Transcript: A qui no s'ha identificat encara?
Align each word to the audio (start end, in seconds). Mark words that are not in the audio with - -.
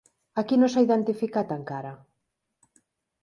A 0.41 0.43
qui 0.51 0.57
no 0.61 0.69
s'ha 0.75 0.83
identificat 0.85 1.53
encara? 1.57 1.91